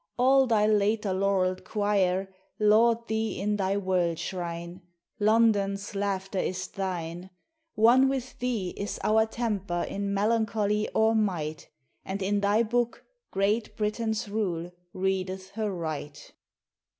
[0.17, 4.81] All thy later laurel'd choir Laud thee in thy world shrine:
[5.19, 7.29] London's laughter is thine;
[7.75, 11.69] One with thee is our temper in melancholy or might,
[12.03, 16.33] And in thy book Great Britain's rule readeth her right.